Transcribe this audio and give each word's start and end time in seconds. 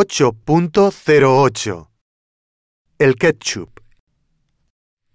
8.08 0.00 1.88
El 3.00 3.16
ketchup. 3.16 3.80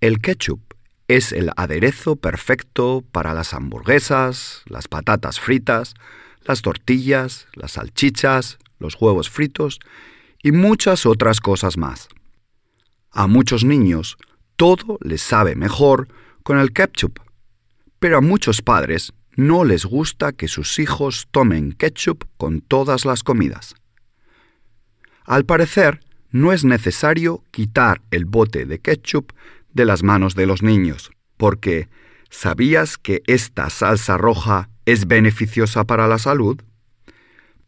El 0.00 0.22
ketchup 0.22 0.72
es 1.06 1.32
el 1.32 1.50
aderezo 1.54 2.16
perfecto 2.16 3.04
para 3.12 3.34
las 3.34 3.52
hamburguesas, 3.52 4.62
las 4.64 4.88
patatas 4.88 5.38
fritas, 5.38 5.92
las 6.44 6.62
tortillas, 6.62 7.46
las 7.52 7.72
salchichas, 7.72 8.58
los 8.78 8.98
huevos 8.98 9.28
fritos 9.28 9.80
y 10.42 10.50
muchas 10.52 11.04
otras 11.04 11.40
cosas 11.40 11.76
más. 11.76 12.08
A 13.10 13.26
muchos 13.26 13.64
niños 13.64 14.16
todo 14.56 14.96
les 15.02 15.20
sabe 15.20 15.56
mejor 15.56 16.08
con 16.42 16.58
el 16.58 16.72
ketchup, 16.72 17.18
pero 17.98 18.16
a 18.16 18.22
muchos 18.22 18.62
padres 18.62 19.12
no 19.36 19.66
les 19.66 19.84
gusta 19.84 20.32
que 20.32 20.48
sus 20.48 20.78
hijos 20.78 21.28
tomen 21.30 21.72
ketchup 21.72 22.24
con 22.38 22.62
todas 22.62 23.04
las 23.04 23.22
comidas. 23.22 23.74
Al 25.30 25.44
parecer, 25.44 26.00
no 26.32 26.52
es 26.52 26.64
necesario 26.64 27.44
quitar 27.52 28.02
el 28.10 28.24
bote 28.24 28.66
de 28.66 28.80
ketchup 28.80 29.30
de 29.72 29.84
las 29.84 30.02
manos 30.02 30.34
de 30.34 30.44
los 30.44 30.64
niños, 30.64 31.12
porque 31.36 31.88
¿sabías 32.30 32.98
que 32.98 33.22
esta 33.28 33.70
salsa 33.70 34.18
roja 34.18 34.70
es 34.86 35.06
beneficiosa 35.06 35.84
para 35.84 36.08
la 36.08 36.18
salud? 36.18 36.60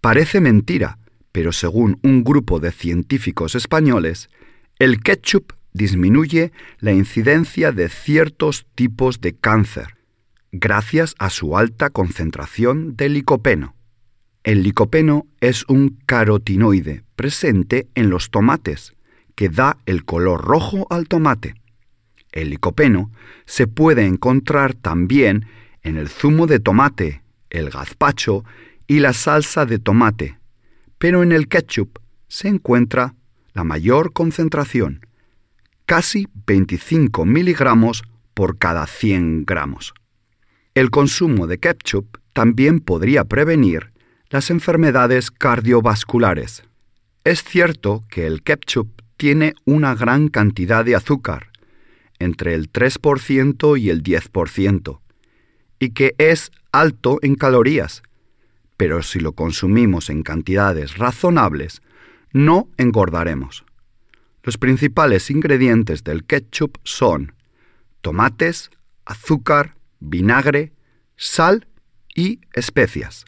Parece 0.00 0.40
mentira, 0.40 0.98
pero 1.30 1.52
según 1.52 2.00
un 2.02 2.24
grupo 2.24 2.58
de 2.58 2.72
científicos 2.72 3.54
españoles, 3.54 4.28
el 4.80 5.00
ketchup 5.00 5.52
disminuye 5.72 6.50
la 6.80 6.90
incidencia 6.90 7.70
de 7.70 7.88
ciertos 7.88 8.66
tipos 8.74 9.20
de 9.20 9.36
cáncer, 9.36 9.98
gracias 10.50 11.14
a 11.20 11.30
su 11.30 11.56
alta 11.56 11.90
concentración 11.90 12.96
de 12.96 13.08
licopeno. 13.08 13.76
El 14.44 14.64
licopeno 14.64 15.28
es 15.40 15.64
un 15.68 16.00
carotinoide 16.04 17.04
presente 17.14 17.86
en 17.94 18.10
los 18.10 18.30
tomates, 18.30 18.92
que 19.36 19.48
da 19.48 19.78
el 19.86 20.04
color 20.04 20.44
rojo 20.44 20.88
al 20.90 21.06
tomate. 21.06 21.54
El 22.32 22.50
licopeno 22.50 23.12
se 23.46 23.68
puede 23.68 24.04
encontrar 24.04 24.74
también 24.74 25.46
en 25.82 25.96
el 25.96 26.08
zumo 26.08 26.48
de 26.48 26.58
tomate, 26.58 27.22
el 27.50 27.70
gazpacho 27.70 28.44
y 28.88 28.98
la 28.98 29.12
salsa 29.12 29.64
de 29.64 29.78
tomate, 29.78 30.38
pero 30.98 31.22
en 31.22 31.30
el 31.30 31.46
ketchup 31.46 32.00
se 32.26 32.48
encuentra 32.48 33.14
la 33.52 33.62
mayor 33.62 34.12
concentración, 34.12 35.06
casi 35.86 36.26
25 36.46 37.24
miligramos 37.26 38.02
por 38.34 38.58
cada 38.58 38.88
100 38.88 39.44
gramos. 39.44 39.94
El 40.74 40.90
consumo 40.90 41.46
de 41.46 41.58
ketchup 41.58 42.18
también 42.32 42.80
podría 42.80 43.24
prevenir 43.24 43.91
las 44.32 44.50
enfermedades 44.50 45.30
cardiovasculares. 45.30 46.64
Es 47.22 47.44
cierto 47.44 48.02
que 48.08 48.26
el 48.26 48.42
ketchup 48.42 49.02
tiene 49.18 49.54
una 49.66 49.94
gran 49.94 50.28
cantidad 50.28 50.86
de 50.86 50.96
azúcar, 50.96 51.50
entre 52.18 52.54
el 52.54 52.72
3% 52.72 53.78
y 53.78 53.90
el 53.90 54.02
10%, 54.02 55.00
y 55.78 55.90
que 55.90 56.14
es 56.16 56.50
alto 56.72 57.18
en 57.20 57.34
calorías, 57.34 58.02
pero 58.78 59.02
si 59.02 59.20
lo 59.20 59.32
consumimos 59.32 60.08
en 60.08 60.22
cantidades 60.22 60.96
razonables, 60.96 61.82
no 62.32 62.68
engordaremos. 62.78 63.66
Los 64.42 64.56
principales 64.56 65.30
ingredientes 65.30 66.04
del 66.04 66.24
ketchup 66.24 66.78
son 66.84 67.34
tomates, 68.00 68.70
azúcar, 69.04 69.76
vinagre, 70.00 70.72
sal 71.16 71.68
y 72.14 72.40
especias. 72.54 73.26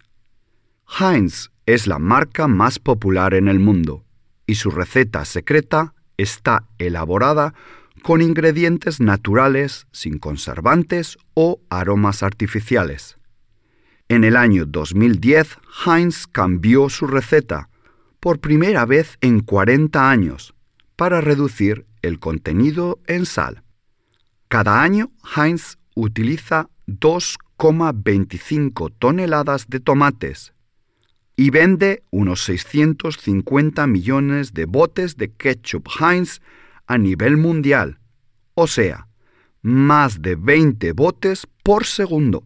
Heinz 0.89 1.51
es 1.67 1.87
la 1.87 1.99
marca 1.99 2.47
más 2.47 2.79
popular 2.79 3.33
en 3.35 3.49
el 3.49 3.59
mundo 3.59 4.05
y 4.47 4.57
su 4.57 4.71
receta 4.71 5.25
secreta 5.25 5.95
está 6.17 6.67
elaborada 6.79 7.55
con 8.03 8.21
ingredientes 8.21 9.01
naturales 9.01 9.87
sin 9.91 10.19
conservantes 10.19 11.17
o 11.33 11.63
aromas 11.71 12.23
artificiales. 12.23 13.17
En 14.09 14.25
el 14.25 14.37
año 14.37 14.67
2010, 14.67 15.57
Heinz 15.87 16.27
cambió 16.27 16.91
su 16.91 17.07
receta 17.07 17.71
por 18.21 18.41
primera 18.41 18.85
vez 18.85 19.17
en 19.21 19.41
40 19.41 20.11
años 20.11 20.55
para 20.97 21.23
reducir 21.23 21.87
el 22.03 22.21
contenido 22.21 23.01
en 23.07 23.27
sal. 23.27 23.65
Cada 24.49 24.83
año, 24.83 25.11
Heinz 25.35 25.79
utiliza 25.95 26.69
2,25 26.87 28.93
toneladas 28.99 29.67
de 29.69 29.81
tomates 29.81 30.54
y 31.37 31.51
vende 31.51 32.05
unos 32.11 32.45
650 32.45 33.87
millones 33.87 34.55
de 34.55 34.67
botes 34.67 35.17
de 35.17 35.33
ketchup 35.33 35.89
Heinz 36.01 36.41
a 36.87 36.99
nivel 36.99 37.37
mundial, 37.37 37.99
o 38.55 38.67
sea, 38.67 39.09
más 39.63 40.23
de 40.23 40.37
20 40.37 40.93
botes 40.93 41.47
por 41.63 41.87
segundo. 41.87 42.45